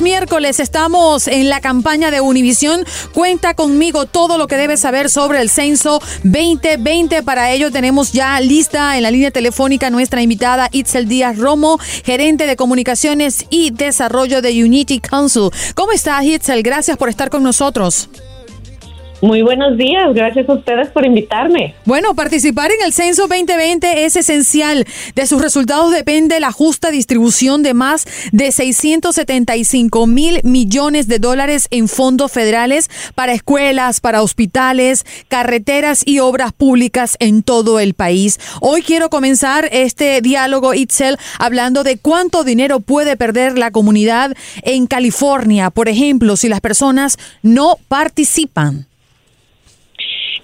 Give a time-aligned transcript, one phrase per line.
[0.00, 2.84] miércoles estamos en la campaña de Univisión.
[3.12, 7.22] Cuenta conmigo todo lo que debes saber sobre el censo 2020.
[7.22, 12.46] Para ello tenemos ya lista en la línea telefónica nuestra invitada Itzel Díaz Romo, gerente
[12.46, 15.50] de comunicaciones y desarrollo de Unity Council.
[15.74, 16.62] ¿Cómo estás, Itzel?
[16.62, 18.08] Gracias por estar con nosotros.
[19.24, 21.74] Muy buenos días, gracias a ustedes por invitarme.
[21.86, 24.84] Bueno, participar en el Censo 2020 es esencial.
[25.14, 31.68] De sus resultados depende la justa distribución de más de 675 mil millones de dólares
[31.70, 38.38] en fondos federales para escuelas, para hospitales, carreteras y obras públicas en todo el país.
[38.60, 44.86] Hoy quiero comenzar este diálogo, Itzel, hablando de cuánto dinero puede perder la comunidad en
[44.86, 48.86] California, por ejemplo, si las personas no participan.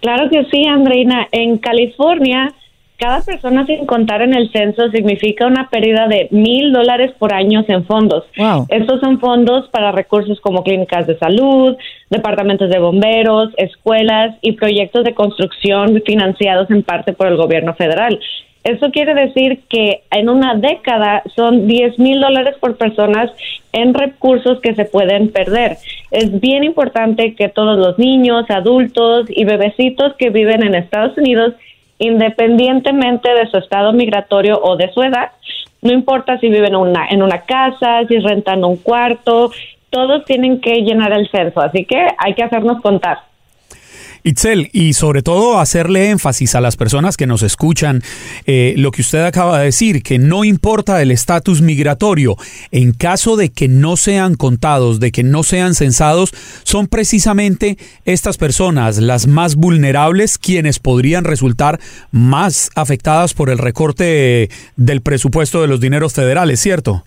[0.00, 1.28] Claro que sí, Andreina.
[1.32, 2.52] En California,
[2.98, 7.64] cada persona sin contar en el censo significa una pérdida de mil dólares por año
[7.68, 8.24] en fondos.
[8.68, 11.76] Estos son fondos para recursos como clínicas de salud,
[12.10, 18.18] departamentos de bomberos, escuelas y proyectos de construcción financiados en parte por el gobierno federal.
[18.68, 23.30] Eso quiere decir que en una década son 10 mil dólares por personas
[23.72, 25.78] en recursos que se pueden perder.
[26.10, 31.54] Es bien importante que todos los niños, adultos y bebecitos que viven en Estados Unidos,
[31.98, 35.30] independientemente de su estado migratorio o de su edad,
[35.80, 39.50] no importa si viven una, en una casa, si rentan un cuarto,
[39.88, 41.62] todos tienen que llenar el censo.
[41.62, 43.27] Así que hay que hacernos contar.
[44.22, 48.02] Itzel, y sobre todo hacerle énfasis a las personas que nos escuchan
[48.46, 52.36] eh, lo que usted acaba de decir, que no importa el estatus migratorio,
[52.70, 56.32] en caso de que no sean contados, de que no sean censados,
[56.64, 61.78] son precisamente estas personas las más vulnerables quienes podrían resultar
[62.10, 67.04] más afectadas por el recorte del presupuesto de los dineros federales, ¿cierto?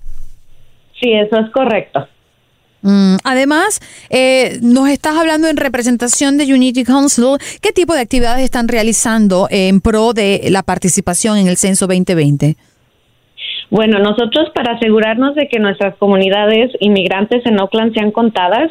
[0.99, 2.07] Sí, eso es correcto.
[2.81, 7.37] Mm, además, eh, nos estás hablando en representación de Unity Council.
[7.61, 12.55] ¿Qué tipo de actividades están realizando en pro de la participación en el Censo 2020?
[13.69, 18.69] Bueno, nosotros para asegurarnos de que nuestras comunidades inmigrantes en Oakland sean contadas,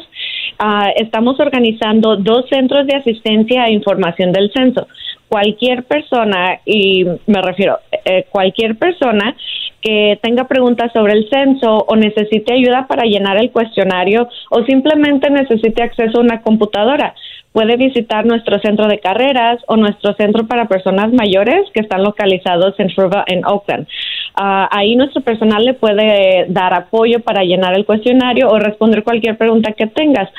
[0.59, 4.87] ah, estamos organizando dos centros de asistencia e información del censo.
[5.27, 9.35] Cualquier persona, y me refiero, eh, cualquier persona
[9.81, 15.29] que tenga preguntas sobre el censo o necesite ayuda para llenar el cuestionario o simplemente
[15.29, 17.15] necesite acceso a una computadora,
[17.51, 22.79] puede visitar nuestro centro de carreras o nuestro centro para personas mayores que están localizados
[22.79, 23.87] en Fruva, en Oakland.
[24.35, 29.37] Ah, ahí nuestro personal le puede dar apoyo para llenar el cuestionario o responder cualquier
[29.37, 30.29] pregunta que tengas.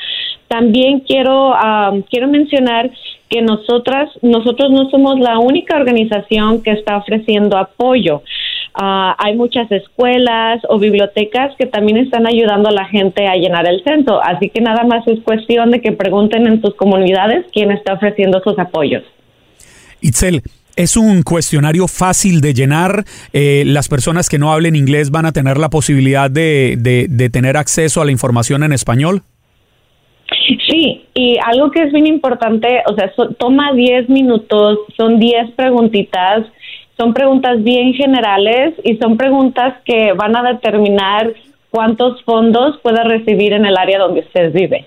[0.47, 2.89] También quiero ah, quiero mencionar
[3.29, 8.23] que nosotras nosotros no somos la única organización que está ofreciendo apoyo.
[8.75, 13.67] Ah, hay muchas escuelas o bibliotecas que también están ayudando a la gente a llenar
[13.67, 14.21] el censo.
[14.21, 18.41] Así que nada más es cuestión de que pregunten en sus comunidades quién está ofreciendo
[18.43, 19.03] sus apoyos.
[20.01, 20.41] Itzel,
[20.75, 23.03] es un cuestionario fácil de llenar.
[23.31, 27.57] Eh, las personas que no hablen inglés van a tener la posibilidad de, de, tener
[27.57, 29.21] acceso a la información en español.
[30.67, 36.47] Sí, y algo que es bien importante, o sea, toma 10 minutos, son 10 preguntitas
[37.03, 41.33] son preguntas bien generales y son preguntas que van a determinar
[41.69, 44.85] cuántos fondos puede recibir en el área donde usted vive.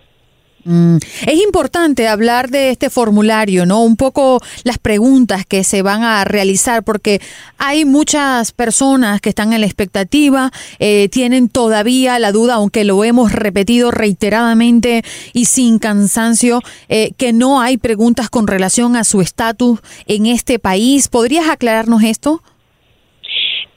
[0.66, 3.84] Mm, es importante hablar de este formulario, ¿no?
[3.84, 7.20] Un poco las preguntas que se van a realizar, porque
[7.56, 10.50] hay muchas personas que están en la expectativa,
[10.80, 17.32] eh, tienen todavía la duda, aunque lo hemos repetido reiteradamente y sin cansancio, eh, que
[17.32, 19.78] no hay preguntas con relación a su estatus
[20.08, 21.08] en este país.
[21.08, 22.42] ¿Podrías aclararnos esto?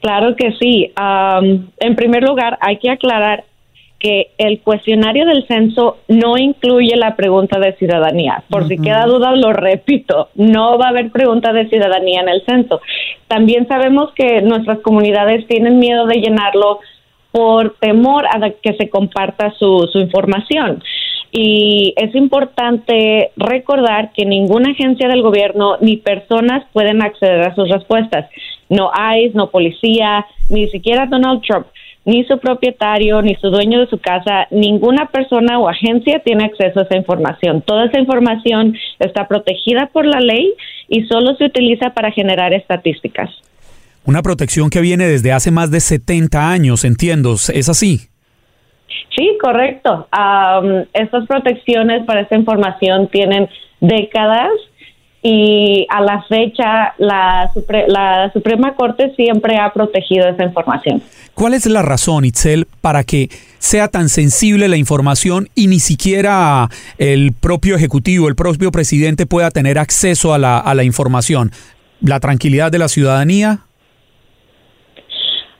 [0.02, 0.90] Claro que sí.
[0.96, 3.44] en primer lugar, hay que aclarar
[4.00, 8.42] que el cuestionario del censo no incluye la pregunta de ciudadanía.
[8.48, 12.42] Por si queda duda, lo repito, no va a haber pregunta de ciudadanía en el
[12.46, 12.80] censo.
[13.28, 16.80] También sabemos que nuestras comunidades tienen miedo de llenarlo
[17.30, 20.82] por temor a que se comparta su, su información.
[21.30, 27.68] Y es importante recordar que ninguna agencia del gobierno ni personas pueden acceder a sus
[27.68, 28.30] respuestas.
[28.70, 31.66] No ICE, no policía, ni siquiera Donald Trump
[32.04, 36.80] ni su propietario, ni su dueño de su casa, ninguna persona o agencia tiene acceso
[36.80, 37.62] a esa información.
[37.62, 40.54] Toda esa información está protegida por la ley
[40.88, 43.30] y solo se utiliza para generar estadísticas.
[44.04, 48.00] Una protección que viene desde hace más de 70 años, entiendo, ¿es así?
[49.14, 50.08] Sí, correcto.
[50.94, 53.48] estas protecciones para esta información tienen
[53.80, 54.50] décadas
[55.22, 57.50] y a la fecha la,
[57.88, 61.02] la Suprema Corte siempre ha protegido esa información.
[61.34, 63.28] ¿Cuál es la razón, Itzel, para que
[63.58, 66.68] sea tan sensible la información y ni siquiera
[66.98, 71.50] el propio ejecutivo, el propio presidente pueda tener acceso a la, a la información?
[72.00, 73.60] ¿La tranquilidad de la ciudadanía?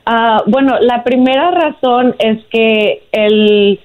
[0.07, 3.79] Ah, bueno, la primera razón es que el,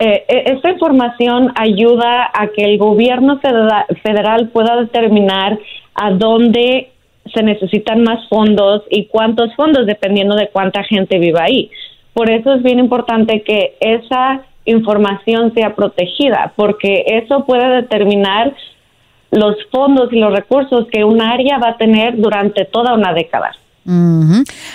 [0.00, 5.58] eh, e, esta información ayuda a que el gobierno federal pueda determinar
[5.94, 6.90] a dónde
[7.34, 11.70] se necesitan más fondos y cuántos fondos dependiendo de cuánta gente viva ahí.
[12.14, 18.54] Por eso es bien importante que esa información sea protegida, porque eso puede determinar
[19.30, 23.52] los fondos y los recursos que un área va a tener durante toda una década.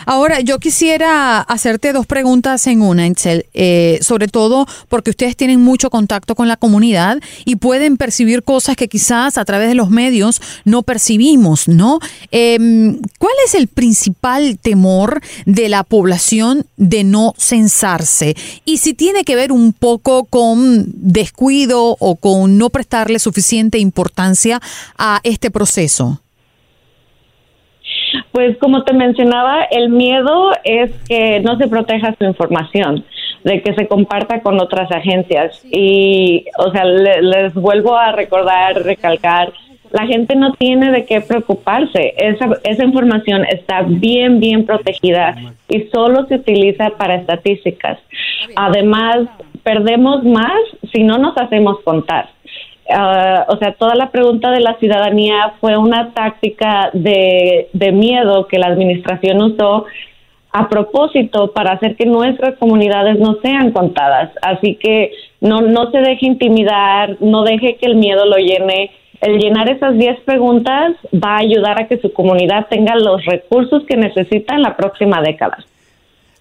[0.06, 5.62] Ahora, yo quisiera hacerte dos preguntas en una, Excel, eh, sobre todo porque ustedes tienen
[5.62, 9.90] mucho contacto con la comunidad y pueden percibir cosas que quizás a través de los
[9.90, 12.00] medios no percibimos, ¿no?
[12.32, 18.36] Em, ¿Cuál es el principal temor de la población de no censarse?
[18.66, 24.62] Y si tiene que ver un poco con descuido o con no prestarle suficiente importancia
[24.98, 26.22] a este proceso.
[28.32, 33.04] Pues como te mencionaba, el miedo es que no se proteja su información,
[33.44, 35.64] de que se comparta con otras agencias.
[35.72, 39.54] Y, o sea, les vuelvo a recordar, recalcar,
[39.92, 42.14] la gente no tiene de qué preocuparse.
[42.18, 45.36] Esa, esa información está bien, bien protegida
[45.70, 48.00] y solo se utiliza para estadísticas.
[48.56, 49.28] Además,
[49.64, 50.60] perdemos más
[50.92, 52.30] si no nos hacemos contar.
[52.90, 58.48] Ah, o sea, toda la pregunta de la ciudadanía fue una táctica de, de miedo
[58.48, 59.86] que la administración usó
[60.52, 64.32] a propósito para hacer que nuestras comunidades no sean contadas.
[64.42, 65.12] Así que
[65.42, 68.92] no, no se deje intimidar, no deje que el miedo lo llene.
[69.20, 73.84] El llenar esas 10 preguntas va a ayudar a que su comunidad tenga los recursos
[73.86, 75.58] que necesita en la próxima década.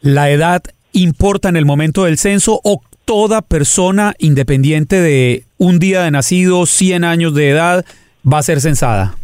[0.00, 0.62] ¿La edad
[0.92, 6.66] importa en el momento del censo o toda persona independiente de un día de nacido,
[6.66, 7.84] 100 años de edad,
[8.30, 9.14] va a ser censada?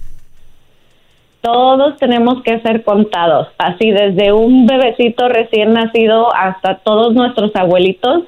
[1.43, 8.25] Todos tenemos que ser contados, así desde un bebecito recién nacido hasta todos nuestros abuelitos.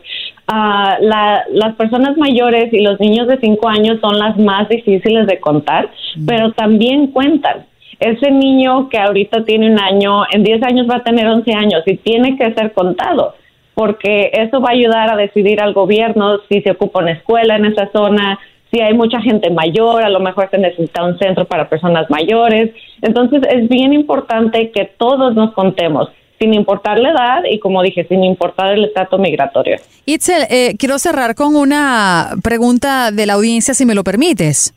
[0.50, 1.04] Uh,
[1.52, 5.90] las personas mayores y los niños de 5 años son las más difíciles de contar,
[6.16, 6.26] mm.
[6.26, 7.66] pero también cuentan.
[8.00, 11.82] Ese niño que ahorita tiene un año, en 10 años va a tener 11 años
[11.86, 13.34] y tiene que ser contado
[13.74, 17.66] porque eso va a ayudar a decidir al gobierno si se ocupa una escuela en
[17.66, 18.38] esa zona,
[18.70, 22.70] si hay mucha gente mayor, a lo mejor se necesita un centro para personas mayores.
[23.02, 26.08] Entonces es bien importante que todos nos contemos
[26.38, 29.76] sin importar la edad y, como dije, sin importar el estatus migratorio.
[30.06, 34.74] Itzel, eh, quiero cerrar con una pregunta de la audiencia, si me lo permites.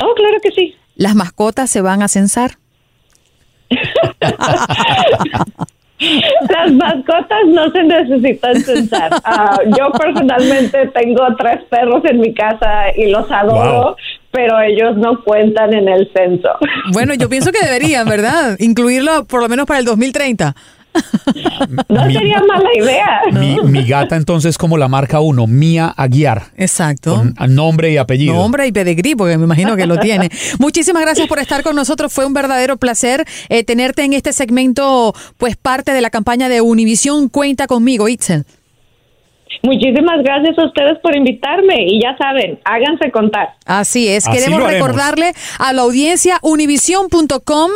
[0.00, 0.76] Oh, claro que sí.
[0.94, 2.52] ¿Las mascotas se van a censar?
[6.48, 9.10] Las mascotas no se necesitan censar.
[9.24, 13.96] Ah, yo personalmente tengo tres perros en mi casa y los adoro,
[14.30, 16.50] pero ellos no cuentan en el censo.
[16.92, 18.56] Bueno, yo pienso que deberían, ¿verdad?
[18.58, 20.54] Incluirlo por lo menos para el 2030.
[21.88, 23.20] No sería mala idea.
[23.64, 26.44] Mi, gata entonces como la marca uno, Mía Aguiar.
[26.56, 27.22] Exacto.
[27.36, 28.34] Con nombre y apellido.
[28.34, 30.30] Nombre y pedigrí, porque me imagino que lo tiene.
[30.58, 32.12] Muchísimas gracias por estar con nosotros.
[32.12, 36.60] Fue un verdadero placer eh, tenerte en este segmento, pues parte de la campaña de
[36.60, 37.28] Univisión.
[37.28, 38.44] Cuenta conmigo, Itzel.
[39.62, 43.54] Muchísimas gracias a ustedes por invitarme y ya saben, háganse contar.
[43.66, 47.70] Así es, queremos recordarle a la audiencia univision.com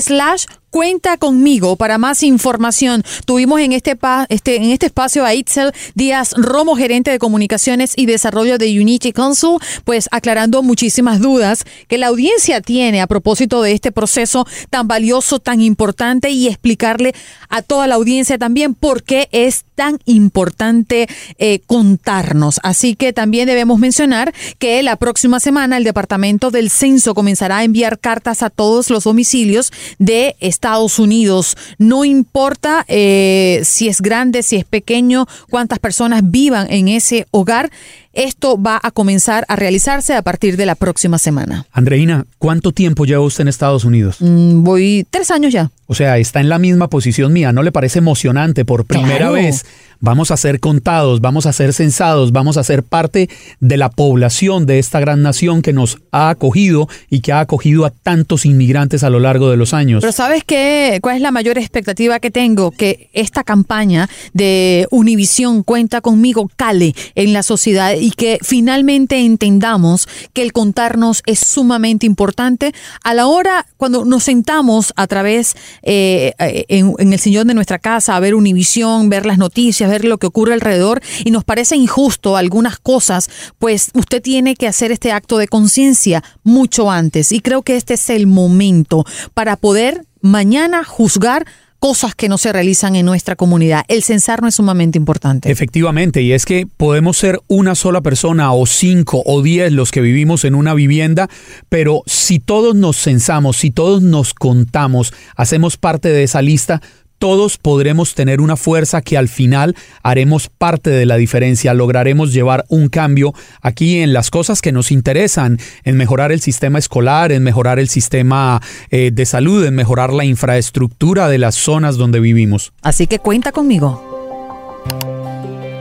[0.00, 3.02] slash Cuenta conmigo para más información.
[3.24, 3.98] Tuvimos en este,
[4.28, 9.12] este, en este espacio a Itzel Díaz Romo, gerente de comunicaciones y desarrollo de Unity
[9.12, 14.86] Council, pues aclarando muchísimas dudas que la audiencia tiene a propósito de este proceso tan
[14.86, 17.14] valioso, tan importante y explicarle
[17.48, 21.08] a toda la audiencia también por qué es tan importante
[21.38, 22.60] eh, contarnos.
[22.62, 27.64] Así que también debemos mencionar que la próxima semana el Departamento del Censo comenzará a
[27.64, 31.56] enviar cartas a todos los domicilios de Estados Unidos.
[31.78, 37.70] No importa eh, si es grande, si es pequeño, cuántas personas vivan en ese hogar.
[38.18, 41.66] Esto va a comenzar a realizarse a partir de la próxima semana.
[41.70, 44.16] Andreina, ¿cuánto tiempo lleva usted en Estados Unidos?
[44.18, 45.70] Mm, voy tres años ya.
[45.86, 47.52] O sea, está en la misma posición mía.
[47.52, 49.64] ¿No le parece emocionante por primera vez
[50.00, 53.28] vamos a ser contados, vamos a ser censados, vamos a ser parte
[53.60, 57.84] de la población de esta gran nación que nos ha acogido y que ha acogido
[57.84, 60.00] a tantos inmigrantes a lo largo de los años.
[60.00, 60.98] Pero ¿sabes qué?
[61.02, 62.70] ¿Cuál es la mayor expectativa que tengo?
[62.70, 70.08] Que esta campaña de Univisión cuenta conmigo cale en la sociedad y que finalmente entendamos
[70.32, 72.72] que el contarnos es sumamente importante
[73.02, 77.78] a la hora cuando nos sentamos a través eh, en, en el sillón de nuestra
[77.78, 81.76] casa a ver Univisión, ver las noticias, ver lo que ocurre alrededor y nos parece
[81.76, 87.32] injusto algunas cosas, pues usted tiene que hacer este acto de conciencia mucho antes.
[87.32, 91.46] Y creo que este es el momento para poder mañana juzgar
[91.78, 93.84] cosas que no se realizan en nuestra comunidad.
[93.88, 95.50] El censar es sumamente importante.
[95.50, 100.00] Efectivamente, y es que podemos ser una sola persona o cinco o diez los que
[100.00, 101.28] vivimos en una vivienda,
[101.68, 106.80] pero si todos nos censamos, si todos nos contamos, hacemos parte de esa lista,
[107.18, 112.64] todos podremos tener una fuerza que al final haremos parte de la diferencia, lograremos llevar
[112.68, 117.42] un cambio aquí en las cosas que nos interesan, en mejorar el sistema escolar, en
[117.42, 118.60] mejorar el sistema
[118.90, 122.72] eh, de salud, en mejorar la infraestructura de las zonas donde vivimos.
[122.82, 124.04] Así que cuenta conmigo.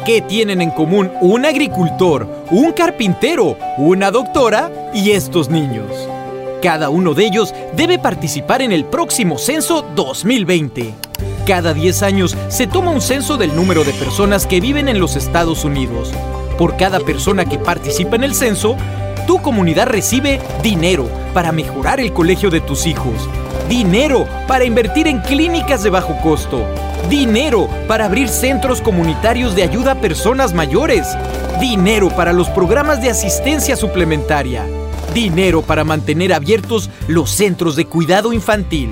[0.05, 6.06] ¿Qué tienen en común un agricultor, un carpintero, una doctora y estos niños?
[6.61, 10.91] Cada uno de ellos debe participar en el próximo censo 2020.
[11.45, 15.15] Cada 10 años se toma un censo del número de personas que viven en los
[15.15, 16.11] Estados Unidos.
[16.57, 18.75] Por cada persona que participa en el censo,
[19.27, 23.29] tu comunidad recibe dinero para mejorar el colegio de tus hijos,
[23.69, 26.65] dinero para invertir en clínicas de bajo costo,
[27.07, 31.05] dinero para abrir centros comunitarios de ayuda a personas mayores,
[31.61, 34.65] dinero para los programas de asistencia suplementaria
[35.13, 38.89] dinero para mantener abiertos los centros de cuidado infantil.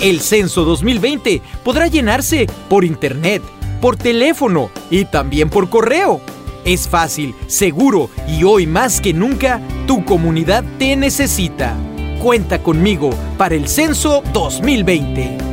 [0.00, 3.42] El censo 2020 podrá llenarse por internet,
[3.80, 6.20] por teléfono y también por correo.
[6.64, 11.76] Es fácil, seguro y hoy más que nunca tu comunidad te necesita.
[12.20, 15.49] Cuenta conmigo para el censo 2020.